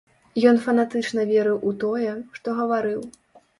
[0.51, 3.01] Ён фанатычна верыў у тое, што гаварыў.